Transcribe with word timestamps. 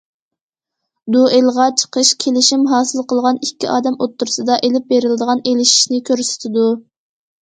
دۇئېلغا 1.15 1.67
چىقىش— 1.81 2.13
كېلىشىم 2.23 2.65
ھاسىل 2.73 3.05
قىلغان 3.13 3.39
ئىككى 3.49 3.69
ئادەم 3.75 3.99
ئوتتۇرىسىدا 4.07 4.57
ئېلىپ 4.69 4.89
بېرىلىدىغان 4.95 5.45
ئېلىشىشنى 5.53 6.01
كۆرسىتىدۇ. 6.09 6.67